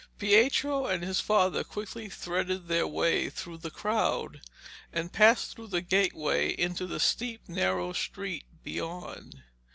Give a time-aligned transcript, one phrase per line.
[0.17, 4.41] Pietro and his father quickly threaded their way through the crowd,
[4.91, 9.43] and passed through the gateway into the steep narrow street beyond.